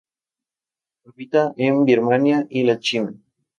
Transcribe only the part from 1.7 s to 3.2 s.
Birmania y la China.